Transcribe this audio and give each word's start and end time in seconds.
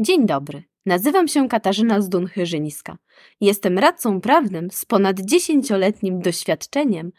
Dzień 0.00 0.26
dobry. 0.26 0.62
Nazywam 0.86 1.28
się 1.28 1.48
Katarzyna 1.48 2.00
Zdun-Chyrzyńska. 2.00 2.96
Jestem 3.40 3.78
radcą 3.78 4.20
prawnym 4.20 4.70
z 4.70 4.84
ponad 4.84 5.20
dziesięcioletnim 5.20 6.20
doświadczeniem 6.20 7.12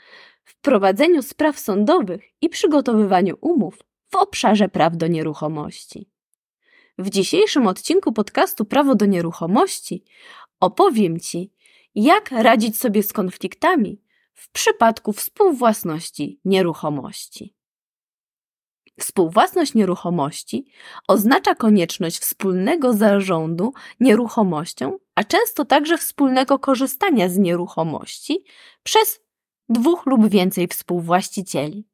w 0.43 0.61
prowadzeniu 0.61 1.21
spraw 1.21 1.59
sądowych 1.59 2.21
i 2.41 2.49
przygotowywaniu 2.49 3.37
umów 3.41 3.83
w 4.09 4.15
obszarze 4.15 4.69
praw 4.69 4.97
do 4.97 5.07
nieruchomości. 5.07 6.09
W 6.97 7.09
dzisiejszym 7.09 7.67
odcinku 7.67 8.11
podcastu 8.11 8.65
Prawo 8.65 8.95
do 8.95 9.05
nieruchomości 9.05 10.03
opowiem 10.59 11.19
Ci, 11.19 11.53
jak 11.95 12.31
radzić 12.31 12.77
sobie 12.77 13.03
z 13.03 13.13
konfliktami 13.13 14.01
w 14.33 14.51
przypadku 14.51 15.13
współwłasności 15.13 16.39
nieruchomości. 16.45 17.58
Współwłasność 18.99 19.73
nieruchomości 19.73 20.65
oznacza 21.07 21.55
konieczność 21.55 22.19
wspólnego 22.19 22.93
zarządu 22.93 23.73
nieruchomością, 23.99 24.97
a 25.15 25.23
często 25.23 25.65
także 25.65 25.97
wspólnego 25.97 26.59
korzystania 26.59 27.29
z 27.29 27.37
nieruchomości 27.37 28.43
przez 28.83 29.19
dwóch 29.69 30.05
lub 30.05 30.29
więcej 30.29 30.67
współwłaścicieli. 30.67 31.87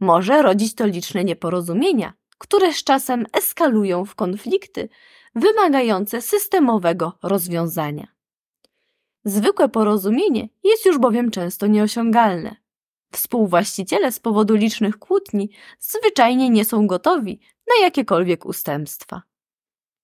Może 0.00 0.42
rodzić 0.42 0.74
to 0.74 0.86
liczne 0.86 1.24
nieporozumienia, 1.24 2.12
które 2.38 2.72
z 2.72 2.84
czasem 2.84 3.26
eskalują 3.32 4.04
w 4.04 4.14
konflikty 4.14 4.88
wymagające 5.34 6.22
systemowego 6.22 7.18
rozwiązania. 7.22 8.06
Zwykłe 9.24 9.68
porozumienie 9.68 10.48
jest 10.64 10.86
już 10.86 10.98
bowiem 10.98 11.30
często 11.30 11.66
nieosiągalne. 11.66 12.56
Współwłaściciele 13.12 14.12
z 14.12 14.20
powodu 14.20 14.54
licznych 14.54 14.98
kłótni 14.98 15.50
zwyczajnie 15.78 16.50
nie 16.50 16.64
są 16.64 16.86
gotowi 16.86 17.40
na 17.68 17.84
jakiekolwiek 17.84 18.46
ustępstwa. 18.46 19.22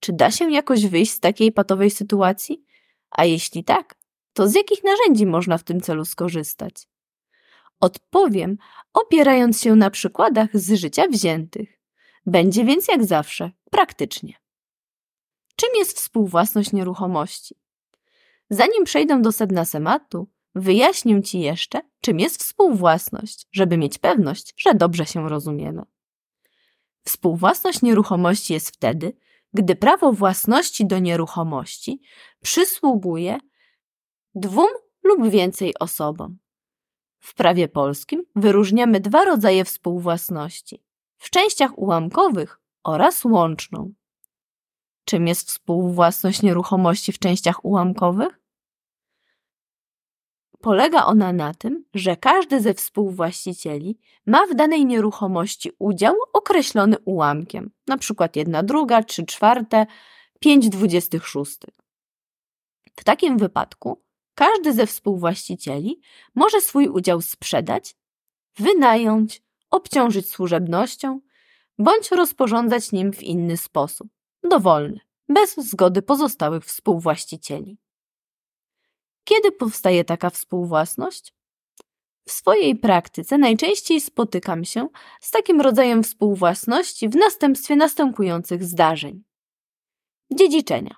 Czy 0.00 0.12
da 0.12 0.30
się 0.30 0.52
jakoś 0.52 0.86
wyjść 0.86 1.12
z 1.12 1.20
takiej 1.20 1.52
patowej 1.52 1.90
sytuacji? 1.90 2.64
A 3.10 3.24
jeśli 3.24 3.64
tak, 3.64 3.94
to 4.32 4.48
z 4.48 4.54
jakich 4.54 4.84
narzędzi 4.84 5.26
można 5.26 5.58
w 5.58 5.64
tym 5.64 5.80
celu 5.80 6.04
skorzystać? 6.04 6.88
Odpowiem, 7.80 8.58
opierając 8.92 9.60
się 9.60 9.76
na 9.76 9.90
przykładach 9.90 10.50
z 10.54 10.72
życia 10.72 11.08
wziętych. 11.08 11.80
Będzie 12.26 12.64
więc 12.64 12.88
jak 12.88 13.04
zawsze 13.04 13.50
praktycznie. 13.70 14.34
Czym 15.56 15.68
jest 15.74 15.96
współwłasność 15.96 16.72
nieruchomości? 16.72 17.56
Zanim 18.50 18.84
przejdę 18.84 19.22
do 19.22 19.32
sedna 19.32 19.64
tematu, 19.64 20.28
wyjaśnię 20.54 21.22
Ci 21.22 21.40
jeszcze, 21.40 21.80
czym 22.00 22.20
jest 22.20 22.42
współwłasność, 22.42 23.46
żeby 23.52 23.76
mieć 23.76 23.98
pewność, 23.98 24.54
że 24.56 24.74
dobrze 24.74 25.06
się 25.06 25.28
rozumiemy. 25.28 25.82
Współwłasność 27.04 27.82
nieruchomości 27.82 28.52
jest 28.52 28.70
wtedy, 28.70 29.16
gdy 29.54 29.76
prawo 29.76 30.12
własności 30.12 30.86
do 30.86 30.98
nieruchomości 30.98 32.00
przysługuje 32.42 33.38
dwóm 34.34 34.68
lub 35.02 35.30
więcej 35.30 35.74
osobom. 35.80 36.38
W 37.18 37.34
prawie 37.34 37.68
polskim 37.68 38.24
wyróżniamy 38.36 39.00
dwa 39.00 39.24
rodzaje 39.24 39.64
współwłasności 39.64 40.84
w 41.16 41.30
częściach 41.30 41.78
ułamkowych 41.78 42.60
oraz 42.84 43.24
łączną. 43.24 43.92
Czym 45.04 45.28
jest 45.28 45.48
współwłasność 45.48 46.42
nieruchomości 46.42 47.12
w 47.12 47.18
częściach 47.18 47.64
ułamkowych? 47.64 48.43
Polega 50.64 51.04
ona 51.06 51.32
na 51.32 51.54
tym, 51.54 51.84
że 51.94 52.16
każdy 52.16 52.60
ze 52.60 52.74
współwłaścicieli 52.74 53.98
ma 54.26 54.46
w 54.46 54.54
danej 54.54 54.86
nieruchomości 54.86 55.70
udział 55.78 56.14
określony 56.32 56.96
ułamkiem, 56.98 57.70
przykład 57.98 58.36
jedna 58.36 58.62
druga, 58.62 59.02
trzy 59.02 59.26
czwarte, 59.26 59.86
pięć 60.40 60.68
dwudziestych 60.68 61.26
szóstych. 61.26 61.74
W 62.96 63.04
takim 63.04 63.38
wypadku 63.38 64.02
każdy 64.34 64.72
ze 64.72 64.86
współwłaścicieli 64.86 66.00
może 66.34 66.60
swój 66.60 66.88
udział 66.88 67.20
sprzedać, 67.20 67.96
wynająć, 68.58 69.42
obciążyć 69.70 70.30
służebnością 70.30 71.20
bądź 71.78 72.10
rozporządzać 72.10 72.92
nim 72.92 73.12
w 73.12 73.22
inny 73.22 73.56
sposób, 73.56 74.08
dowolny, 74.42 75.00
bez 75.28 75.56
zgody 75.56 76.02
pozostałych 76.02 76.64
współwłaścicieli. 76.64 77.83
Kiedy 79.24 79.52
powstaje 79.52 80.04
taka 80.04 80.30
współwłasność? 80.30 81.34
W 82.28 82.32
swojej 82.32 82.76
praktyce 82.76 83.38
najczęściej 83.38 84.00
spotykam 84.00 84.64
się 84.64 84.88
z 85.20 85.30
takim 85.30 85.60
rodzajem 85.60 86.02
współwłasności 86.02 87.08
w 87.08 87.16
następstwie 87.16 87.76
następujących 87.76 88.64
zdarzeń. 88.64 89.24
Dziedziczenia. 90.32 90.96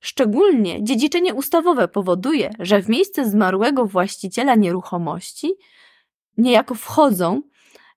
Szczególnie 0.00 0.84
dziedziczenie 0.84 1.34
ustawowe 1.34 1.88
powoduje, 1.88 2.50
że 2.58 2.82
w 2.82 2.88
miejsce 2.88 3.30
zmarłego 3.30 3.86
właściciela 3.86 4.54
nieruchomości 4.54 5.54
niejako 6.38 6.74
wchodzą 6.74 7.42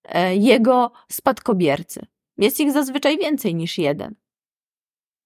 e, 0.03 0.35
jego 0.35 0.91
spadkobiercy. 1.11 2.05
Jest 2.37 2.59
ich 2.59 2.71
zazwyczaj 2.71 3.17
więcej 3.17 3.55
niż 3.55 3.77
jeden. 3.77 4.15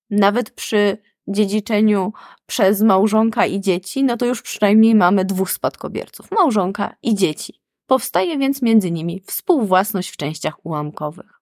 Nawet 0.09 0.51
przy 0.51 0.97
dziedziczeniu 1.27 2.13
przez 2.45 2.81
małżonka 2.81 3.45
i 3.45 3.61
dzieci, 3.61 4.03
no 4.03 4.17
to 4.17 4.25
już 4.25 4.41
przynajmniej 4.41 4.95
mamy 4.95 5.25
dwóch 5.25 5.51
spadkobierców 5.51 6.31
małżonka 6.31 6.95
i 7.01 7.15
dzieci. 7.15 7.61
Powstaje 7.87 8.37
więc 8.37 8.61
między 8.61 8.91
nimi 8.91 9.21
współwłasność 9.25 10.09
w 10.09 10.17
częściach 10.17 10.65
ułamkowych. 10.65 11.41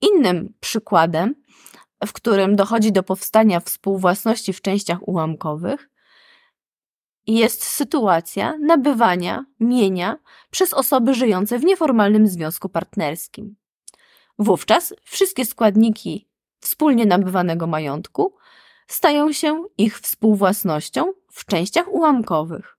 Innym 0.00 0.54
przykładem, 0.60 1.34
w 2.06 2.12
którym 2.12 2.56
dochodzi 2.56 2.92
do 2.92 3.02
powstania 3.02 3.60
współwłasności 3.60 4.52
w 4.52 4.60
częściach 4.60 5.08
ułamkowych, 5.08 5.90
jest 7.26 7.64
sytuacja 7.64 8.58
nabywania 8.58 9.44
mienia 9.60 10.16
przez 10.50 10.74
osoby 10.74 11.14
żyjące 11.14 11.58
w 11.58 11.64
nieformalnym 11.64 12.26
związku 12.26 12.68
partnerskim. 12.68 13.56
Wówczas 14.38 14.94
wszystkie 15.02 15.44
składniki 15.44 16.28
wspólnie 16.72 17.06
nabywanego 17.06 17.66
majątku 17.66 18.34
stają 18.86 19.32
się 19.32 19.64
ich 19.78 20.00
współwłasnością 20.00 21.12
w 21.32 21.44
częściach 21.44 21.88
ułamkowych. 21.88 22.78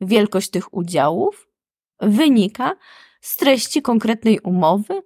Wielkość 0.00 0.50
tych 0.50 0.74
udziałów 0.74 1.48
wynika 2.00 2.76
z 3.20 3.36
treści 3.36 3.82
konkretnej 3.82 4.40
umowy, 4.40 5.02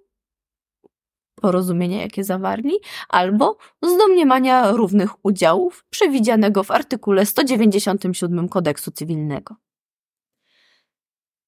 porozumienia, 1.35 2.01
jakie 2.01 2.23
zawarli, 2.23 2.73
albo 3.09 3.57
z 3.81 3.97
domniemania 3.97 4.71
równych 4.71 5.25
udziałów 5.25 5.85
przewidzianego 5.89 6.63
w 6.63 6.71
artykule 6.71 7.25
197 7.25 8.49
kodeksu 8.49 8.91
cywilnego. 8.91 9.55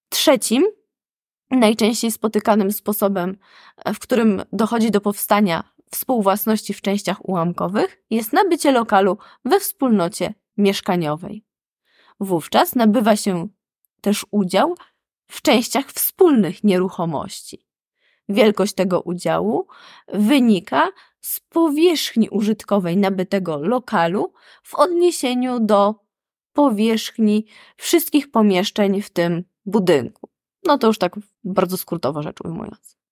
Trzecim, 0.10 0.64
najczęściej 1.52 2.12
spotykanym 2.12 2.72
sposobem, 2.72 3.38
w 3.94 4.00
którym 4.00 4.44
dochodzi 4.54 4.92
do 4.92 5.02
powstania 5.02 5.73
współwłasności 5.94 6.74
w 6.74 6.82
częściach 6.82 7.30
ułamkowych 7.30 8.04
jest 8.10 8.34
nabycie 8.34 8.72
lokalu 8.72 9.18
we 9.46 9.60
wspólnocie 9.60 10.34
mieszkaniowej. 10.58 11.46
Wówczas 12.20 12.76
nabywa 12.76 13.16
się 13.16 13.48
też 14.02 14.26
udział 14.32 14.76
w 15.28 15.42
częściach 15.42 15.92
wspólnych 15.92 16.64
nieruchomości. 16.64 17.66
Wielkość 18.30 18.74
tego 18.74 19.02
udziału 19.02 19.68
wynika 20.08 20.88
z 21.22 21.40
powierzchni 21.40 22.30
użytkowej 22.30 22.98
nabytego 22.98 23.58
lokalu 23.58 24.34
w 24.64 24.76
odniesieniu 24.76 25.60
do 25.60 25.96
powierzchni 26.54 27.46
wszystkich 27.78 28.32
pomieszczeń 28.32 29.02
w 29.02 29.10
tym 29.10 29.44
budynku. 29.66 30.30
No 30.64 30.78
to 30.78 30.88
już 30.88 30.98
tak 30.98 31.16
bardzo 31.44 31.78
skrótowo 31.78 32.24
rzecz 32.24 32.42
ujmując. 32.42 33.03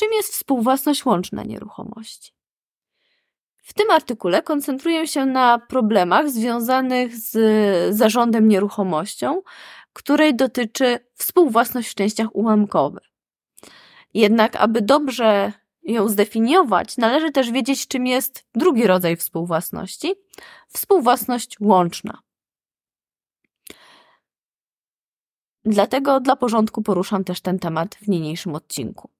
Czym 0.00 0.12
jest 0.12 0.32
współwłasność 0.32 1.04
łączna 1.04 1.42
nieruchomości? 1.42 2.32
W 3.56 3.72
tym 3.74 3.90
artykule 3.90 4.42
koncentruję 4.42 5.06
się 5.06 5.26
na 5.26 5.58
problemach 5.58 6.30
związanych 6.30 7.16
z 7.16 7.96
zarządem 7.96 8.48
nieruchomością, 8.48 9.42
której 9.92 10.36
dotyczy 10.36 10.98
współwłasność 11.14 11.88
w 11.88 11.94
częściach 11.94 12.36
ułamkowych. 12.36 13.10
Jednak, 14.14 14.56
aby 14.56 14.80
dobrze 14.80 15.52
ją 15.82 16.08
zdefiniować, 16.08 16.96
należy 16.96 17.30
też 17.30 17.50
wiedzieć, 17.50 17.88
czym 17.88 18.06
jest 18.06 18.44
drugi 18.54 18.86
rodzaj 18.86 19.16
współwłasności 19.16 20.14
współwłasność 20.68 21.56
łączna. 21.60 22.18
Dlatego 25.64 26.20
dla 26.20 26.36
porządku 26.36 26.82
poruszam 26.82 27.24
też 27.24 27.40
ten 27.40 27.58
temat 27.58 27.94
w 27.94 28.08
niniejszym 28.08 28.54
odcinku. 28.54 29.10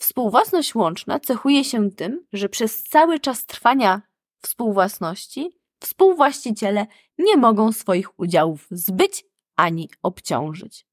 Współwłasność 0.00 0.74
łączna 0.74 1.20
cechuje 1.20 1.64
się 1.64 1.90
tym, 1.90 2.26
że 2.32 2.48
przez 2.48 2.82
cały 2.82 3.20
czas 3.20 3.46
trwania 3.46 4.02
współwłasności 4.42 5.50
współwłaściciele 5.80 6.86
nie 7.18 7.36
mogą 7.36 7.72
swoich 7.72 8.20
udziałów 8.20 8.66
zbyć 8.70 9.24
ani 9.56 9.90
obciążyć. 10.02 10.86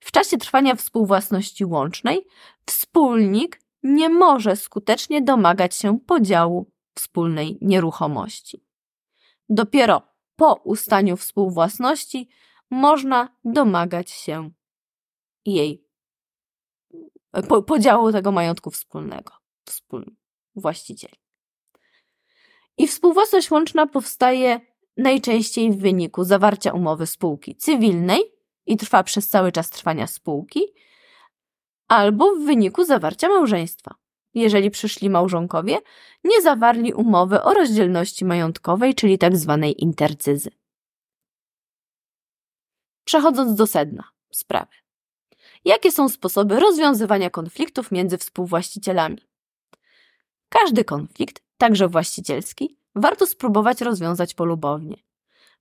W 0.00 0.12
czasie 0.12 0.38
trwania 0.38 0.74
współwłasności 0.74 1.64
łącznej 1.64 2.26
wspólnik 2.66 3.60
nie 3.82 4.08
może 4.08 4.56
skutecznie 4.56 5.22
domagać 5.22 5.74
się 5.74 6.00
podziału 6.00 6.70
wspólnej 6.94 7.58
nieruchomości. 7.60 8.64
Dopiero 9.48 10.02
po 10.36 10.54
ustaniu 10.54 11.16
współwłasności 11.16 12.28
można 12.70 13.36
domagać 13.44 14.10
się 14.10 14.50
jej 15.46 15.87
po, 17.48 17.62
podziału 17.62 18.12
tego 18.12 18.32
majątku 18.32 18.70
wspólnego, 18.70 19.32
wspólny, 19.64 20.16
właścicieli. 20.56 21.16
I 22.78 22.86
współwłasność 22.86 23.50
łączna 23.50 23.86
powstaje 23.86 24.60
najczęściej 24.96 25.72
w 25.72 25.78
wyniku 25.78 26.24
zawarcia 26.24 26.72
umowy 26.72 27.06
spółki 27.06 27.56
cywilnej 27.56 28.20
i 28.66 28.76
trwa 28.76 29.02
przez 29.02 29.28
cały 29.28 29.52
czas 29.52 29.70
trwania 29.70 30.06
spółki, 30.06 30.60
albo 31.88 32.34
w 32.34 32.44
wyniku 32.44 32.84
zawarcia 32.84 33.28
małżeństwa, 33.28 33.94
jeżeli 34.34 34.70
przyszli 34.70 35.10
małżonkowie 35.10 35.78
nie 36.24 36.42
zawarli 36.42 36.94
umowy 36.94 37.42
o 37.42 37.54
rozdzielności 37.54 38.24
majątkowej, 38.24 38.94
czyli 38.94 39.18
tzw. 39.18 39.58
Tak 39.62 39.78
intercyzy. 39.78 40.50
Przechodząc 43.04 43.54
do 43.54 43.66
sedna 43.66 44.04
sprawy. 44.30 44.87
Jakie 45.68 45.92
są 45.92 46.08
sposoby 46.08 46.60
rozwiązywania 46.60 47.30
konfliktów 47.30 47.92
między 47.92 48.18
współwłaścicielami? 48.18 49.18
Każdy 50.48 50.84
konflikt, 50.84 51.42
także 51.58 51.88
właścicielski, 51.88 52.78
warto 52.94 53.26
spróbować 53.26 53.80
rozwiązać 53.80 54.34
polubownie. 54.34 54.96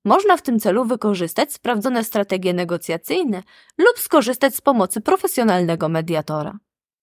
Można 0.05 0.37
w 0.37 0.41
tym 0.41 0.59
celu 0.59 0.85
wykorzystać 0.85 1.53
sprawdzone 1.53 2.03
strategie 2.03 2.53
negocjacyjne 2.53 3.43
lub 3.77 3.99
skorzystać 3.99 4.55
z 4.55 4.61
pomocy 4.61 5.01
profesjonalnego 5.01 5.89
mediatora. 5.89 6.59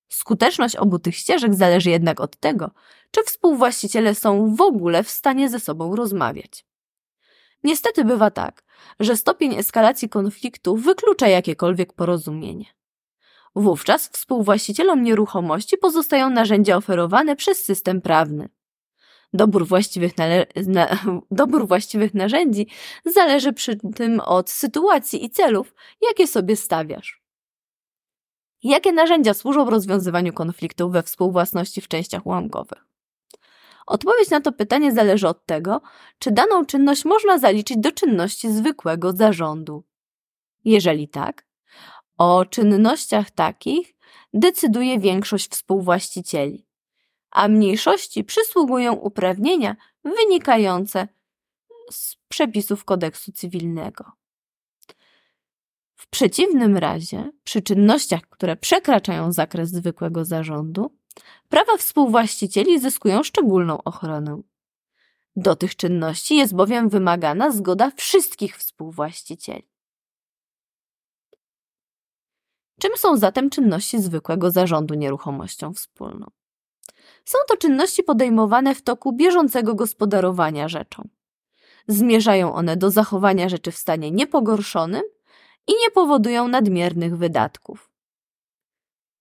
Skuteczność 0.09 0.77
obu 0.77 0.99
tych 0.99 1.17
ścieżek 1.17 1.55
zależy 1.55 1.91
jednak 1.91 2.21
od 2.21 2.37
tego, 2.37 2.71
czy 3.11 3.23
współwłaściciele 3.23 4.15
są 4.15 4.55
w 4.55 4.61
ogóle 4.61 5.03
w 5.03 5.11
stanie 5.11 5.49
ze 5.49 5.61
sobą 5.61 5.97
rozmawiać. 5.97 6.67
Niestety 7.65 8.05
bywa 8.05 8.31
tak, 8.31 8.65
że 9.01 9.17
stopień 9.17 9.55
eskalacji 9.55 10.09
konfliktu 10.09 10.77
wyklucza 10.77 11.29
jakiekolwiek 11.29 11.93
porozumienie. 11.93 12.65
Wówczas 13.55 14.09
współwłaścicielom 14.09 15.03
nieruchomości 15.03 15.79
pozostają 15.79 16.31
narzędzia 16.31 16.77
oferowane 16.77 17.37
przez 17.37 17.65
system 17.65 18.01
prawny. 18.01 18.49
Dobór 19.33 19.67
właściwych, 19.67 20.13
na 20.67 20.87
dobór 21.31 21.69
właściwych 21.69 22.15
narzędzi 22.15 22.67
zależy 23.05 23.53
przy 23.53 23.77
tym 23.77 24.21
od 24.21 24.51
sytuacji 24.51 25.25
i 25.25 25.31
celów, 25.31 25.75
jakie 26.03 26.27
sobie 26.27 26.57
stawiasz. 26.57 27.25
Jakie 28.63 28.93
narzędzia 28.93 29.35
służą 29.35 29.71
rozwiązywaniu 29.71 30.33
konfliktów 30.33 30.93
we 30.93 31.03
współwłasności 31.03 31.81
w 31.81 31.89
częściach 31.89 32.27
ułamkowych? 32.27 32.85
Odpowiedź 33.87 34.31
na 34.31 34.41
to 34.41 34.53
pytanie 34.53 34.93
zależy 34.93 35.29
od 35.29 35.47
tego, 35.47 35.81
czy 36.19 36.31
daną 36.31 36.67
czynność 36.67 37.05
można 37.05 37.39
zaliczyć 37.39 37.79
do 37.79 37.93
czynności 37.93 38.53
zwykłego 38.53 39.13
zarządu. 39.13 39.85
Jeżeli 40.65 41.09
tak, 41.09 41.47
o 42.19 42.45
czynnościach 42.45 43.31
takich 43.31 43.95
decyduje 44.35 44.99
większość 44.99 45.51
współwłaścicieli, 45.51 46.67
a 47.31 47.49
mniejszości 47.49 48.25
przysługują 48.25 48.93
uprawnienia 48.93 49.77
wynikające 50.05 51.09
z 51.91 52.17
przepisów 52.29 52.85
kodeksu 52.85 53.33
cywilnego. 53.33 54.13
W 55.97 56.07
przeciwnym 56.07 56.77
razie, 56.77 57.31
przy 57.45 57.63
czynnościach, 57.63 58.23
które 58.23 58.57
przekraczają 58.57 59.33
zakres 59.33 59.71
zwykłego 59.71 60.25
zarządu, 60.25 60.97
prawa 61.49 61.77
współwłaścicieli 61.77 62.81
zyskują 62.81 63.23
szczególną 63.23 63.83
ochronę. 63.83 64.43
Do 65.37 65.57
tych 65.57 65.77
czynności 65.77 66.37
jest 66.37 66.55
bowiem 66.55 66.89
wymagana 66.89 67.51
zgoda 67.51 67.91
wszystkich 67.97 68.57
współwłaścicieli. 68.57 69.74
Czym 72.81 72.91
są 72.97 73.17
zatem 73.17 73.51
czynności 73.51 74.01
zwykłego 74.01 74.51
zarządu 74.51 74.95
nieruchomością 74.95 75.75
wspólną? 75.75 76.27
Są 77.25 77.39
to 77.49 77.57
czynności 77.57 78.03
podejmowane 78.03 78.75
w 78.75 78.83
toku 78.83 79.13
bieżącego 79.13 79.75
gospodarowania 79.75 80.69
rzeczą. 80.69 81.09
Zmierzają 81.89 82.55
one 82.55 82.77
do 82.77 82.91
zachowania 82.91 83.49
rzeczy 83.49 83.73
w 83.73 83.77
stanie 83.77 84.11
niepogorszonym 84.11 85.03
i 85.67 85.73
nie 85.73 85.91
powodują 85.91 86.49
nadmiernych 86.49 87.17
wydatków. 87.17 87.91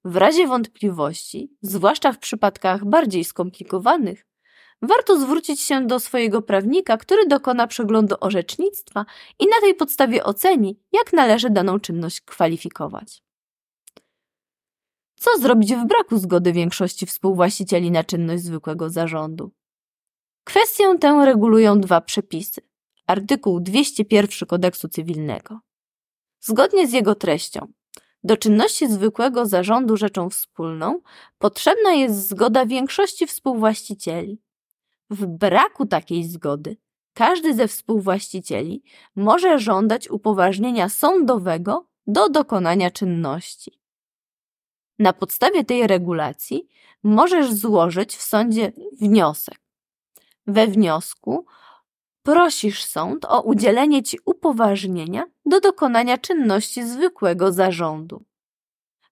W 0.05 0.15
razie 0.15 0.47
wątpliwości, 0.47 1.57
zwłaszcza 1.61 2.11
w 2.11 2.19
przypadkach 2.19 2.85
bardziej 2.85 3.23
skomplikowanych, 3.23 4.25
warto 4.81 5.19
zwrócić 5.19 5.61
się 5.61 5.87
do 5.87 5.99
swojego 5.99 6.41
prawnika, 6.41 6.97
który 6.97 7.25
dokona 7.27 7.67
przeglądu 7.67 8.15
orzecznictwa 8.19 9.05
i 9.39 9.45
na 9.47 9.61
tej 9.61 9.75
podstawie 9.75 10.23
oceni, 10.23 10.79
jak 10.91 11.13
należy 11.13 11.49
daną 11.49 11.79
czynność 11.79 12.21
kwalifikować. 12.21 13.23
Co 15.23 15.37
zrobić 15.37 15.73
w 15.75 15.85
braku 15.85 16.17
zgody 16.17 16.53
większości 16.53 17.05
współwłaścicieli 17.05 17.91
na 17.91 18.03
czynność 18.03 18.43
zwykłego 18.43 18.89
zarządu? 18.89 19.51
Kwestię 20.43 20.97
tę 20.99 21.25
regulują 21.25 21.81
dwa 21.81 22.01
przepisy. 22.01 22.61
Artykuł 23.07 23.59
201 23.59 24.47
kodeksu 24.47 24.87
cywilnego. 24.87 25.59
Zgodnie 26.39 26.87
z 26.87 26.93
jego 26.93 27.15
treścią, 27.15 27.67
do 28.23 28.37
czynności 28.37 28.87
zwykłego 28.87 29.45
zarządu 29.45 29.97
rzeczą 29.97 30.29
wspólną 30.29 31.01
potrzebna 31.37 31.93
jest 31.93 32.27
zgoda 32.27 32.65
większości 32.65 33.27
współwłaścicieli. 33.27 34.41
W 35.09 35.25
braku 35.25 35.85
takiej 35.85 36.23
zgody 36.23 36.77
każdy 37.13 37.53
ze 37.53 37.67
współwłaścicieli 37.67 38.83
może 39.15 39.59
żądać 39.59 40.09
upoważnienia 40.09 40.89
sądowego 40.89 41.87
do 42.07 42.29
dokonania 42.29 42.91
czynności. 42.91 43.82
Na 44.99 45.13
podstawie 45.13 45.63
tej 45.63 45.87
regulacji 45.87 46.67
możesz 47.03 47.53
złożyć 47.53 48.15
w 48.15 48.21
sądzie 48.21 48.71
wniosek. 49.01 49.59
We 50.47 50.67
wniosku 50.67 51.45
prosisz 52.23 52.85
sąd 52.85 53.25
o 53.25 53.41
udzielenie 53.41 54.03
ci 54.03 54.17
upoważnienia 54.25 55.25
do 55.45 55.59
dokonania 55.59 56.17
czynności 56.17 56.83
zwykłego 56.83 57.51
zarządu. 57.51 58.23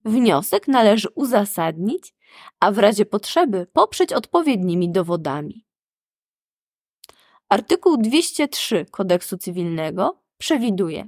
Wniosek 0.06 0.68
należy 0.68 1.10
uzasadnić, 1.16 2.14
a 2.60 2.72
w 2.72 2.78
razie 2.78 3.06
potrzeby 3.06 3.68
poprzeć 3.74 4.14
odpowiednimi 4.14 4.92
dowodami. 4.92 5.66
Artykuł 7.50 7.98
203 7.98 8.86
Kodeksu 8.92 9.38
Cywilnego 9.38 10.22
przewiduje: 10.38 11.08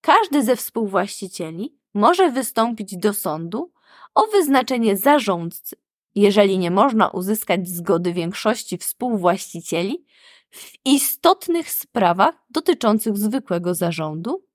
Każdy 0.00 0.42
ze 0.42 0.56
współwłaścicieli 0.56 1.78
może 1.94 2.30
wystąpić 2.30 2.96
do 2.96 3.12
sądu 3.12 3.73
o 4.14 4.26
wyznaczenie 4.26 4.96
zarządcy, 4.96 5.76
jeżeli 6.14 6.58
nie 6.58 6.70
można 6.70 7.08
uzyskać 7.08 7.68
zgody 7.68 8.12
większości 8.12 8.78
współwłaścicieli 8.78 10.06
w 10.50 10.72
istotnych 10.84 11.70
sprawach 11.70 12.34
dotyczących 12.50 13.18
zwykłego 13.18 13.74
zarządu, 13.74 14.46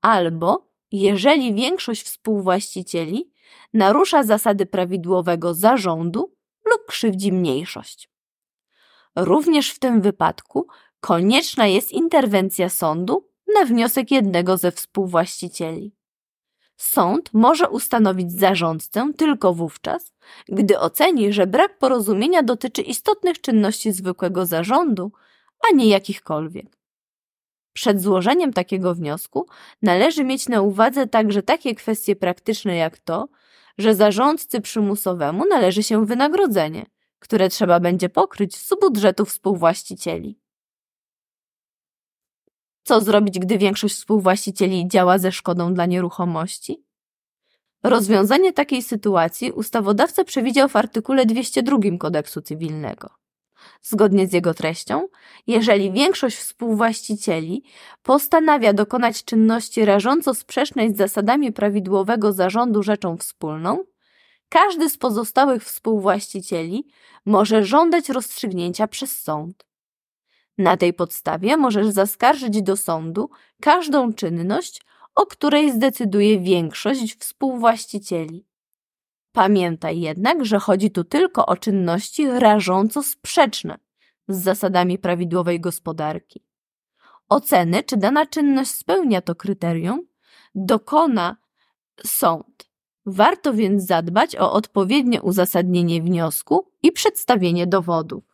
albo 0.00 0.70
jeżeli 0.92 1.54
większość 1.54 2.02
współwłaścicieli 2.02 3.32
narusza 3.74 4.22
zasady 4.22 4.66
prawidłowego 4.66 5.54
zarządu 5.54 6.36
lub 6.64 6.86
krzywdzi 6.86 7.32
mniejszość. 7.32 8.10
Również 9.16 9.70
w 9.70 9.78
tym 9.78 10.00
wypadku 10.00 10.66
konieczna 11.00 11.66
jest 11.66 11.92
interwencja 11.92 12.68
sądu 12.68 13.28
na 13.54 13.64
wniosek 13.64 14.10
jednego 14.10 14.56
ze 14.56 14.72
współwłaścicieli. 14.72 15.92
Sąd 16.82 17.30
może 17.34 17.68
ustanowić 17.68 18.32
zarządcę 18.32 19.12
tylko 19.16 19.54
wówczas, 19.54 20.12
gdy 20.48 20.78
oceni, 20.78 21.32
że 21.32 21.46
brak 21.46 21.78
porozumienia 21.78 22.42
dotyczy 22.42 22.82
istotnych 22.82 23.40
czynności 23.40 23.92
zwykłego 23.92 24.46
zarządu, 24.46 25.12
a 25.68 25.74
nie 25.74 25.88
jakichkolwiek. 25.88 26.66
Przed 27.72 28.02
złożeniem 28.02 28.52
takiego 28.52 28.94
wniosku 28.94 29.46
należy 29.82 30.24
mieć 30.24 30.48
na 30.48 30.62
uwadze 30.62 31.06
także 31.06 31.42
takie 31.42 31.74
kwestie 31.74 32.16
praktyczne 32.16 32.76
jak 32.76 32.98
to, 32.98 33.28
że 33.78 33.94
zarządcy 33.94 34.60
przymusowemu 34.60 35.44
należy 35.50 35.82
się 35.82 36.06
wynagrodzenie, 36.06 36.86
które 37.18 37.48
trzeba 37.48 37.80
będzie 37.80 38.08
pokryć 38.08 38.56
z 38.56 38.74
budżetu 38.80 39.24
współwłaścicieli. 39.24 40.39
Co 42.82 43.00
zrobić, 43.00 43.38
gdy 43.38 43.58
większość 43.58 43.94
współwłaścicieli 43.94 44.88
działa 44.88 45.18
ze 45.18 45.32
szkodą 45.32 45.74
dla 45.74 45.86
nieruchomości? 45.86 46.84
Rozwiązanie 47.82 48.52
takiej 48.52 48.82
sytuacji 48.82 49.52
ustawodawca 49.52 50.24
przewidział 50.24 50.68
w 50.68 50.76
artykule 50.76 51.26
202 51.26 51.78
kodeksu 51.98 52.40
cywilnego. 52.40 53.10
Zgodnie 53.82 54.26
z 54.26 54.32
jego 54.32 54.54
treścią, 54.54 55.08
jeżeli 55.46 55.92
większość 55.92 56.36
współwłaścicieli 56.36 57.64
postanawia 58.02 58.72
dokonać 58.72 59.24
czynności 59.24 59.84
rażąco 59.84 60.34
sprzecznej 60.34 60.94
z 60.94 60.96
zasadami 60.96 61.52
prawidłowego 61.52 62.32
zarządu 62.32 62.82
rzeczą 62.82 63.16
wspólną, 63.16 63.84
każdy 64.48 64.90
z 64.90 64.98
pozostałych 64.98 65.64
współwłaścicieli 65.64 66.86
może 67.26 67.64
żądać 67.64 68.08
rozstrzygnięcia 68.08 68.88
przez 68.88 69.20
sąd. 69.20 69.69
Na 70.60 70.76
tej 70.76 70.94
podstawie 70.94 71.56
możesz 71.56 71.86
zaskarżyć 71.86 72.62
do 72.62 72.76
sądu 72.76 73.30
każdą 73.60 74.12
czynność, 74.12 74.82
o 75.14 75.26
której 75.26 75.72
zdecyduje 75.72 76.40
większość 76.40 77.16
współwłaścicieli. 77.16 78.46
Pamiętaj 79.32 80.00
jednak, 80.00 80.44
że 80.44 80.58
chodzi 80.58 80.90
tu 80.90 81.04
tylko 81.04 81.46
o 81.46 81.56
czynności 81.56 82.26
rażąco 82.30 83.02
sprzeczne 83.02 83.78
z 84.28 84.42
zasadami 84.42 84.98
prawidłowej 84.98 85.60
gospodarki. 85.60 86.44
Oceny, 87.28 87.82
czy 87.82 87.96
dana 87.96 88.26
czynność 88.26 88.70
spełnia 88.70 89.20
to 89.20 89.34
kryterium, 89.34 90.06
dokona 90.54 91.36
sąd. 92.06 92.70
Warto 93.06 93.54
więc 93.54 93.86
zadbać 93.86 94.36
o 94.36 94.52
odpowiednie 94.52 95.22
uzasadnienie 95.22 96.02
wniosku 96.02 96.72
i 96.82 96.92
przedstawienie 96.92 97.66
dowodów. 97.66 98.29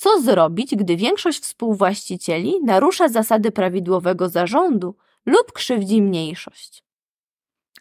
Co 0.00 0.20
zrobić, 0.20 0.76
gdy 0.76 0.96
większość 0.96 1.40
współwłaścicieli 1.40 2.60
narusza 2.64 3.08
zasady 3.08 3.52
prawidłowego 3.52 4.28
zarządu 4.28 4.96
lub 5.26 5.52
krzywdzi 5.52 6.02
mniejszość? 6.02 6.84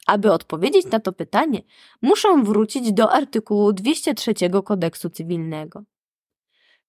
Aby 0.08 0.32
odpowiedzieć 0.32 0.86
na 0.86 1.00
to 1.00 1.14
pytanie, 1.14 1.62
muszę 2.02 2.44
wrócić 2.44 2.94
do 2.94 3.12
artykułu 3.12 3.74
203 3.74 4.34
kodeksu 4.66 5.10
cywilnego. 5.10 5.84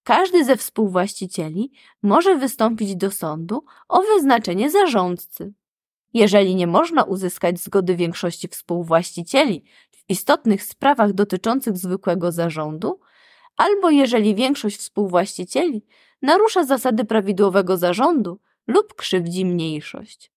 Każdy 0.03 0.45
ze 0.45 0.57
współwłaścicieli 0.57 1.71
może 2.03 2.35
wystąpić 2.35 2.95
do 2.95 3.11
sądu 3.11 3.65
o 3.87 4.01
wyznaczenie 4.01 4.71
zarządcy. 4.71 5.53
Jeżeli 6.13 6.55
nie 6.55 6.67
można 6.67 7.03
uzyskać 7.03 7.59
zgody 7.59 7.95
większości 7.95 8.47
współwłaścicieli 8.47 9.63
w 9.91 10.09
istotnych 10.09 10.63
sprawach 10.63 11.13
dotyczących 11.13 11.77
zwykłego 11.77 12.31
zarządu, 12.31 12.99
albo 13.59 13.89
jeżeli 13.89 14.35
większość 14.35 14.77
współwłaścicieli 14.77 15.85
narusza 16.21 16.63
zasady 16.63 17.05
prawidłowego 17.05 17.77
zarządu 17.77 18.39
lub 18.67 18.95
krzywdzi 18.95 19.45
mniejszość. 19.45 20.31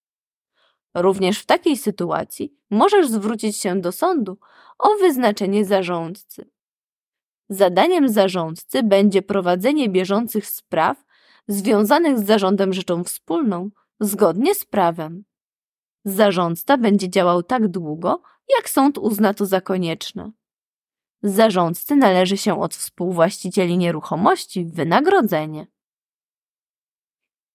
Również 0.95 1.39
w 1.39 1.47
takiej 1.47 1.77
sytuacji 1.77 2.55
możesz 2.71 3.09
zwrócić 3.09 3.57
się 3.57 3.81
do 3.81 3.93
sądu 3.93 4.39
o 4.79 4.89
wyznaczenie 5.01 5.65
zarządcy. 5.65 6.51
Zadaniem 7.49 8.09
zarządcy 8.09 8.83
będzie 8.83 9.23
prowadzenie 9.23 9.89
bieżących 9.89 10.47
spraw 10.47 11.05
związanych 11.49 12.19
z 12.19 12.27
zarządem 12.27 12.73
rzeczą 12.73 13.05
wspólną 13.05 13.71
zgodnie 14.01 14.55
z 14.55 14.65
prawem. 14.65 15.25
Zarządca 16.05 16.77
będzie 16.77 17.11
działał 17.11 17.43
tak 17.43 17.69
długo, 17.69 18.23
jak 18.59 18.71
sąd 18.71 18.99
uzna 18.99 19.35
to 19.35 19.47
za 19.47 19.61
konieczne. 19.61 20.33
Zarządcy 21.23 21.97
należy 21.97 22.37
się 22.37 22.61
od 22.61 22.75
współwłaścicieli 22.75 23.79
nieruchomości 23.79 24.65
wynagrodzenie. 24.65 25.67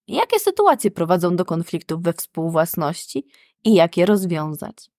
Jakie 0.08 0.40
sytuacje 0.40 0.90
prowadzą 0.90 1.36
do 1.36 1.44
konfliktów 1.44 2.02
we 2.02 2.12
współwłasności 2.12 3.26
i 3.64 3.74
jak 3.74 3.96
je 3.96 4.06
rozwiązać? 4.06 4.90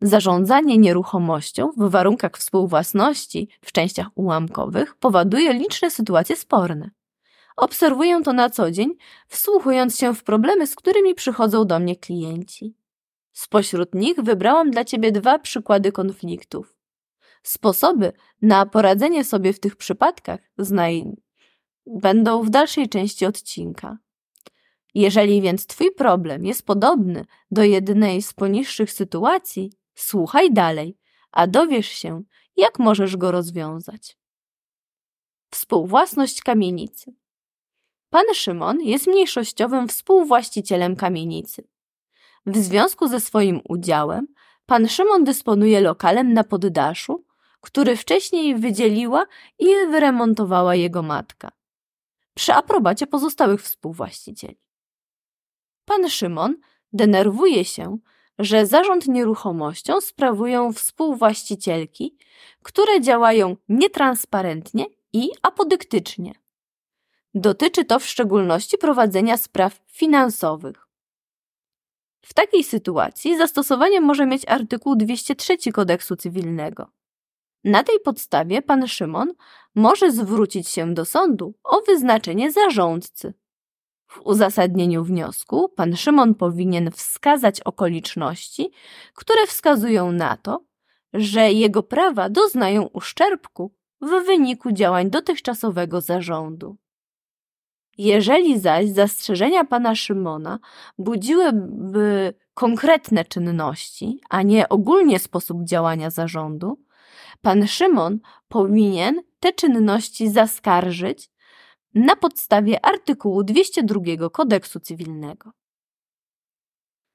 Zarządzanie 0.00 0.78
nieruchomością 0.78 1.72
w 1.76 1.90
warunkach 1.90 2.38
współwłasności 2.38 3.48
w 3.60 3.72
częściach 3.72 4.06
ułamkowych 4.14 4.96
powoduje 4.96 5.52
liczne 5.52 5.90
sytuacje 5.90 6.36
sporne. 6.36 6.90
Obserwuję 7.56 8.22
to 8.22 8.32
na 8.32 8.50
co 8.50 8.70
dzień, 8.70 8.94
wsłuchując 9.28 9.98
się 9.98 10.14
w 10.14 10.24
problemy, 10.24 10.66
z 10.66 10.74
którymi 10.74 11.14
przychodzą 11.14 11.64
do 11.64 11.78
mnie 11.78 11.96
klienci. 11.96 12.74
Spośród 13.32 13.94
nich 13.94 14.16
wybrałam 14.16 14.70
dla 14.70 14.84
Ciebie 14.84 15.12
dwa 15.12 15.38
przykłady 15.38 15.92
konfliktów. 15.92 16.79
Sposoby 17.42 18.12
na 18.42 18.66
poradzenie 18.66 19.24
sobie 19.24 19.52
w 19.52 19.60
tych 19.60 19.76
przypadkach 19.76 20.40
znaj 20.58 21.04
będą 21.86 22.42
w 22.42 22.50
dalszej 22.50 22.88
części 22.88 23.26
odcinka. 23.26 23.98
Jeżeli 24.94 25.42
więc 25.42 25.66
Twój 25.66 25.94
problem 25.94 26.44
jest 26.44 26.66
podobny 26.66 27.24
do 27.50 27.62
jednej 27.62 28.22
z 28.22 28.32
poniższych 28.32 28.92
sytuacji, 28.92 29.72
słuchaj 29.94 30.52
dalej, 30.52 30.98
a 31.32 31.46
dowiesz 31.46 31.88
się, 31.88 32.22
jak 32.56 32.78
możesz 32.78 33.16
go 33.16 33.30
rozwiązać. 33.30 34.18
Współwłasność 35.50 36.42
kamienicy. 36.42 37.14
Pan 38.10 38.24
Szymon 38.34 38.80
jest 38.80 39.06
mniejszościowym 39.06 39.88
współwłaścicielem 39.88 40.96
kamienicy. 40.96 41.68
W 42.46 42.56
związku 42.56 43.08
ze 43.08 43.20
swoim 43.20 43.60
udziałem, 43.68 44.26
pan 44.66 44.88
Szymon 44.88 45.24
dysponuje 45.24 45.80
lokalem 45.80 46.32
na 46.32 46.44
poddaszu, 46.44 47.24
który 47.60 47.96
wcześniej 47.96 48.54
wydzieliła 48.54 49.26
i 49.58 49.66
wyremontowała 49.66 50.74
jego 50.74 51.02
matka, 51.02 51.50
przy 52.34 52.52
aprobacie 52.52 53.06
pozostałych 53.06 53.62
współwłaścicieli. 53.62 54.60
Pan 55.84 56.08
Szymon 56.08 56.56
denerwuje 56.92 57.64
się, 57.64 57.98
że 58.38 58.66
zarząd 58.66 59.08
nieruchomością 59.08 60.00
sprawują 60.00 60.72
współwłaścicielki, 60.72 62.16
które 62.62 63.00
działają 63.00 63.56
nietransparentnie 63.68 64.86
i 65.12 65.30
apodyktycznie. 65.42 66.32
Dotyczy 67.34 67.84
to 67.84 67.98
w 67.98 68.06
szczególności 68.06 68.78
prowadzenia 68.78 69.36
spraw 69.36 69.80
finansowych. 69.86 70.86
W 72.22 72.34
takiej 72.34 72.64
sytuacji 72.64 73.38
zastosowanie 73.38 74.00
może 74.00 74.26
mieć 74.26 74.48
artykuł 74.48 74.96
203 74.96 75.72
kodeksu 75.72 76.16
cywilnego. 76.16 76.90
Na 77.64 77.82
tej 77.82 78.00
podstawie 78.00 78.62
pan 78.62 78.88
Szymon 78.88 79.32
może 79.74 80.12
zwrócić 80.12 80.68
się 80.68 80.94
do 80.94 81.04
sądu 81.04 81.54
o 81.64 81.80
wyznaczenie 81.80 82.52
zarządcy. 82.52 83.34
W 84.06 84.20
uzasadnieniu 84.24 85.04
wniosku 85.04 85.68
pan 85.68 85.96
Szymon 85.96 86.34
powinien 86.34 86.90
wskazać 86.90 87.60
okoliczności, 87.60 88.70
które 89.14 89.46
wskazują 89.46 90.12
na 90.12 90.36
to, 90.36 90.64
że 91.12 91.52
jego 91.52 91.82
prawa 91.82 92.30
doznają 92.30 92.86
uszczerbku 92.86 93.74
w 94.00 94.26
wyniku 94.26 94.72
działań 94.72 95.10
dotychczasowego 95.10 96.00
zarządu. 96.00 96.76
Jeżeli 97.98 98.58
zaś 98.58 98.88
zastrzeżenia 98.88 99.64
pana 99.64 99.94
Szymona 99.94 100.58
budziłyby 100.98 102.34
konkretne 102.54 103.24
czynności, 103.24 104.20
a 104.30 104.42
nie 104.42 104.68
ogólnie 104.68 105.18
sposób 105.18 105.64
działania 105.64 106.10
zarządu, 106.10 106.78
pan 107.42 107.66
Szymon 107.66 108.18
powinien 108.48 109.22
te 109.40 109.52
czynności 109.52 110.28
zaskarżyć 110.28 111.30
na 111.94 112.16
podstawie 112.16 112.84
artykułu 112.84 113.44
202 113.44 114.30
kodeksu 114.32 114.80
cywilnego. 114.80 115.50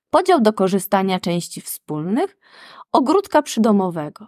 Podział 0.09 0.41
do 0.41 0.53
korzystania 0.53 1.19
części 1.19 1.61
wspólnych 1.61 2.37
ogródka 2.91 3.41
przydomowego. 3.41 4.27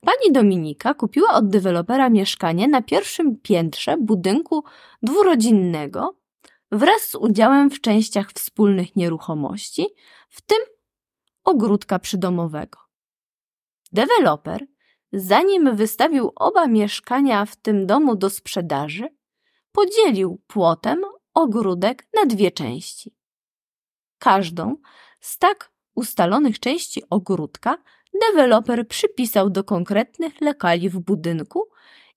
Pani 0.00 0.32
Dominika 0.32 0.94
kupiła 0.94 1.32
od 1.32 1.48
dewelopera 1.48 2.10
mieszkanie 2.10 2.68
na 2.68 2.82
pierwszym 2.82 3.40
piętrze 3.40 3.96
budynku 3.96 4.64
dwurodzinnego 5.02 6.16
wraz 6.72 7.02
z 7.02 7.14
udziałem 7.14 7.70
w 7.70 7.80
częściach 7.80 8.32
wspólnych 8.32 8.96
nieruchomości, 8.96 9.86
w 10.28 10.40
tym 10.40 10.58
ogródka 11.44 11.98
przydomowego. 11.98 12.89
Deweloper, 13.92 14.66
zanim 15.12 15.76
wystawił 15.76 16.32
oba 16.36 16.66
mieszkania 16.66 17.46
w 17.46 17.56
tym 17.56 17.86
domu 17.86 18.16
do 18.16 18.30
sprzedaży, 18.30 19.08
podzielił 19.72 20.42
płotem 20.46 21.02
ogródek 21.34 22.06
na 22.14 22.26
dwie 22.26 22.50
części. 22.50 23.14
Każdą 24.18 24.76
z 25.20 25.38
tak 25.38 25.72
ustalonych 25.94 26.60
części 26.60 27.02
ogródka 27.10 27.78
deweloper 28.20 28.88
przypisał 28.88 29.50
do 29.50 29.64
konkretnych 29.64 30.40
lokali 30.40 30.88
w 30.88 30.98
budynku 30.98 31.68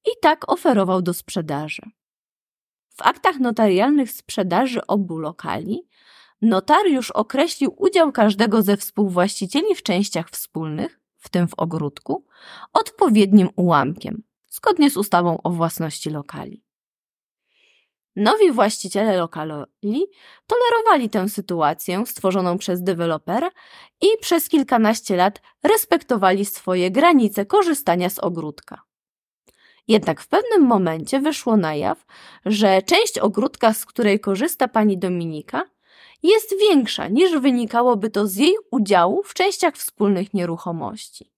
i 0.05 0.09
tak 0.21 0.51
oferował 0.51 1.01
do 1.01 1.13
sprzedaży. 1.13 1.81
W 2.89 3.01
aktach 3.01 3.39
notarialnych 3.39 4.11
sprzedaży 4.11 4.87
obu 4.87 5.17
lokali 5.17 5.87
notariusz 6.41 7.11
określił 7.11 7.75
udział 7.77 8.11
każdego 8.11 8.61
ze 8.61 8.77
współwłaścicieli 8.77 9.75
w 9.75 9.83
częściach 9.83 10.29
wspólnych, 10.29 10.99
w 11.23 11.29
tym 11.29 11.47
w 11.47 11.53
ogródku, 11.57 12.25
odpowiednim 12.73 13.49
ułamkiem, 13.55 14.23
zgodnie 14.49 14.89
z 14.89 14.97
ustawą 14.97 15.41
o 15.43 15.49
własności 15.49 16.09
lokali. 16.09 16.63
Nowi 18.15 18.51
właściciele 18.51 19.17
lokali 19.17 20.05
tolerowali 20.47 21.09
tę 21.09 21.29
sytuację 21.29 22.05
stworzoną 22.05 22.57
przez 22.57 22.83
dewelopera 22.83 23.49
i 24.01 24.07
przez 24.21 24.49
kilkanaście 24.49 25.15
lat 25.15 25.41
respektowali 25.63 26.45
swoje 26.45 26.91
granice 26.91 27.45
korzystania 27.45 28.09
z 28.09 28.19
ogródka. 28.19 28.81
Jednak 29.87 30.21
w 30.21 30.27
pewnym 30.27 30.61
momencie 30.61 31.19
wyszło 31.19 31.57
na 31.57 31.75
jaw, 31.75 32.05
że 32.45 32.81
część 32.81 33.19
ogródka, 33.19 33.73
z 33.73 33.85
której 33.85 34.19
korzysta 34.19 34.67
pani 34.67 34.97
Dominika, 34.97 35.63
jest 36.23 36.59
większa 36.59 37.07
niż 37.07 37.37
wynikałoby 37.39 38.09
to 38.09 38.27
z 38.27 38.35
jej 38.35 38.55
udziału 38.71 39.23
w 39.23 39.33
częściach 39.33 39.75
wspólnych 39.75 40.33
nieruchomości. 40.33 41.31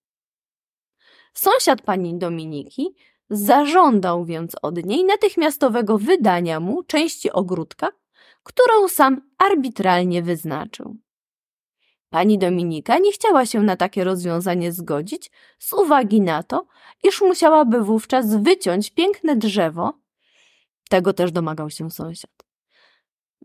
Sąsiad 1.34 1.82
pani 1.82 2.18
Dominiki 2.18 2.96
zażądał 3.30 4.26
więc 4.26 4.56
od 4.62 4.86
niej 4.86 5.04
natychmiastowego 5.04 5.98
wydania 5.98 6.60
mu 6.60 6.84
części 6.84 7.32
ogródka, 7.32 7.90
którą 8.44 8.88
sam 8.88 9.22
arbitralnie 9.38 10.22
wyznaczył. 10.22 10.98
Pani 12.10 12.38
Dominika 12.38 12.98
nie 12.98 13.12
chciała 13.12 13.46
się 13.46 13.62
na 13.62 13.76
takie 13.76 14.04
rozwiązanie 14.04 14.72
zgodzić 14.72 15.32
z 15.60 15.74
uwagi 15.74 16.22
na 16.22 16.44
to, 16.44 16.68
iż 17.04 17.22
musiałaby 17.22 17.84
wówczas 17.84 18.36
wyciąć 18.36 18.92
piękne 18.92 19.36
drzewo. 19.36 19.94
Tego 20.90 21.14
też 21.14 21.32
domagał 21.32 21.70
się 21.70 21.92
sąsiad. 21.92 22.45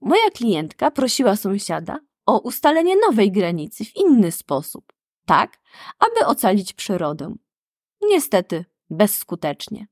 Moja 0.01 0.31
klientka 0.35 0.91
prosiła 0.91 1.37
sąsiada 1.37 1.99
o 2.27 2.39
ustalenie 2.39 2.97
nowej 2.97 3.33
granicy 3.33 3.85
w 3.85 3.97
inny 3.97 4.33
sposób, 4.33 4.93
tak, 5.27 5.59
aby 5.99 6.27
ocalić 6.27 6.73
przyrodę. 6.73 7.35
Niestety 8.03 8.65
bezskutecznie. 8.91 9.87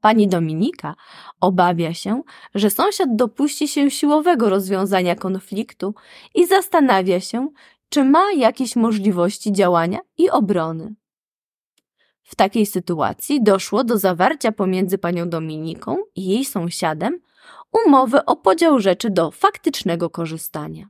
Pani 0.00 0.28
Dominika 0.28 0.94
obawia 1.40 1.94
się, 1.94 2.22
że 2.54 2.70
sąsiad 2.70 3.16
dopuści 3.16 3.68
się 3.68 3.90
siłowego 3.90 4.48
rozwiązania 4.48 5.16
konfliktu 5.16 5.94
i 6.34 6.46
zastanawia 6.46 7.20
się, 7.20 7.48
czy 7.88 8.04
ma 8.04 8.32
jakieś 8.36 8.76
możliwości 8.76 9.52
działania 9.52 9.98
i 10.18 10.30
obrony. 10.30 10.94
W 12.22 12.34
takiej 12.34 12.66
sytuacji 12.66 13.42
doszło 13.42 13.84
do 13.84 13.98
zawarcia 13.98 14.52
pomiędzy 14.52 14.98
panią 14.98 15.28
Dominiką 15.28 15.96
i 16.14 16.24
jej 16.28 16.44
sąsiadem 16.44 17.20
umowy 17.72 18.24
o 18.24 18.36
podział 18.36 18.80
rzeczy 18.80 19.10
do 19.10 19.30
faktycznego 19.30 20.10
korzystania. 20.10 20.88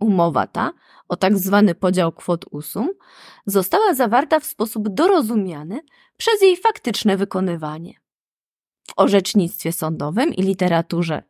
Umowa 0.00 0.46
ta, 0.46 0.72
o 1.08 1.16
tak 1.16 1.38
zwany 1.38 1.74
podział 1.74 2.12
kwot 2.12 2.44
usum, 2.50 2.90
została 3.46 3.94
zawarta 3.94 4.40
w 4.40 4.44
sposób 4.44 4.88
dorozumiany 4.88 5.80
przez 6.16 6.42
jej 6.42 6.56
faktyczne 6.56 7.16
wykonywanie. 7.16 7.94
W 8.88 8.92
orzecznictwie 8.96 9.72
sądowym 9.72 10.34
i 10.34 10.42
literaturze 10.42 11.22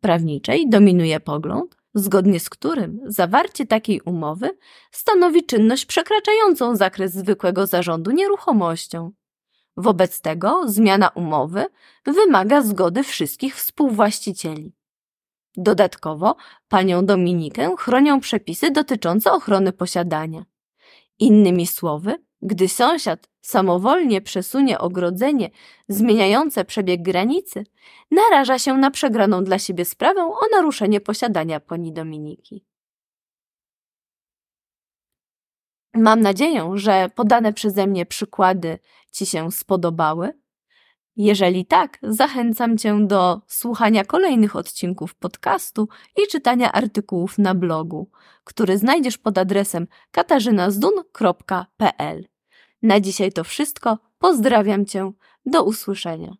prawniczej 0.00 0.68
dominuje 0.68 1.20
pogląd, 1.20 1.76
zgodnie 1.94 2.40
z 2.40 2.50
którym 2.50 3.00
zawarcie 3.06 3.66
takiej 3.66 4.00
umowy 4.00 4.50
stanowi 4.92 5.46
czynność 5.46 5.86
przekraczającą 5.86 6.76
zakres 6.76 7.12
zwykłego 7.12 7.66
zarządu 7.66 8.10
nieruchomością. 8.10 9.12
Wobec 9.78 10.20
tego 10.20 10.62
zmiana 10.66 11.08
umowy 11.08 11.66
wymaga 12.06 12.62
zgody 12.62 13.02
wszystkich 13.02 13.56
współwłaścicieli. 13.56 14.72
Dodatkowo 15.56 16.36
panią 16.68 17.06
Dominikę 17.06 17.74
chronią 17.78 18.20
przepisy 18.20 18.70
dotyczące 18.70 19.32
ochrony 19.32 19.72
posiadania. 19.72 20.44
Innymi 21.18 21.66
słowy, 21.66 22.14
gdy 22.42 22.68
sąsiad 22.68 23.28
samowolnie 23.40 24.20
przesunie 24.20 24.78
ogrodzenie 24.78 25.50
zmieniające 25.88 26.64
przebieg 26.64 27.02
granicy, 27.02 27.64
naraża 28.10 28.58
się 28.58 28.74
na 28.74 28.90
przegraną 28.90 29.44
dla 29.44 29.58
siebie 29.58 29.84
sprawę 29.84 30.24
o 30.24 30.40
naruszenie 30.52 31.00
posiadania 31.00 31.60
pani 31.60 31.92
Dominiki. 31.92 32.67
Mam 35.98 36.20
nadzieję, 36.20 36.70
że 36.74 37.10
podane 37.14 37.52
przeze 37.52 37.86
mnie 37.86 38.06
przykłady 38.06 38.78
Ci 39.12 39.26
się 39.26 39.52
spodobały. 39.52 40.32
Jeżeli 41.16 41.66
tak, 41.66 41.98
zachęcam 42.02 42.78
Cię 42.78 43.06
do 43.06 43.40
słuchania 43.46 44.04
kolejnych 44.04 44.56
odcinków 44.56 45.14
podcastu 45.14 45.88
i 46.16 46.20
czytania 46.30 46.72
artykułów 46.72 47.38
na 47.38 47.54
blogu, 47.54 48.10
który 48.44 48.78
znajdziesz 48.78 49.18
pod 49.18 49.38
adresem 49.38 49.86
katarzynazdun.pl. 50.10 52.28
Na 52.82 53.00
dzisiaj 53.00 53.32
to 53.32 53.44
wszystko. 53.44 53.98
Pozdrawiam 54.18 54.86
Cię. 54.86 55.12
Do 55.46 55.64
usłyszenia. 55.64 56.36